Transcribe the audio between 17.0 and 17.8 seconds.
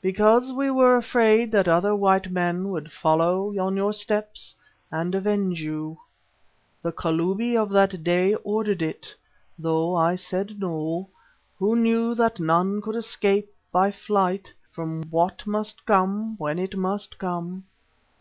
come.